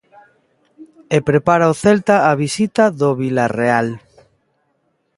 E 1.15 1.17
prepara 1.29 1.71
o 1.71 1.75
Celta 1.83 2.15
a 2.29 2.33
visita 2.43 2.83
do 2.99 3.09
Vilarreal. 3.21 3.87